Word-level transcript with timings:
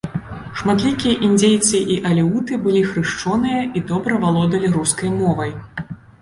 Шматлікія 0.59 1.17
індзейцы 1.27 1.81
і 1.95 1.97
алеуты 2.11 2.57
былі 2.63 2.81
хрышчоныя 2.91 3.61
і 3.77 3.85
добра 3.93 4.13
валодалі 4.25 4.73
рускай 4.79 5.15
мовай. 5.21 5.55